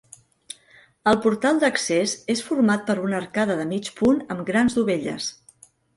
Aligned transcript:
El 1.11 1.17
portal 1.25 1.59
d'accés 1.63 2.15
és 2.35 2.41
format 2.47 2.87
per 2.87 2.95
una 3.03 3.19
arcada 3.19 3.59
de 3.61 3.67
mig 3.75 3.93
punt 4.01 4.19
amb 4.37 4.43
grans 4.49 4.79
dovelles. 4.79 5.29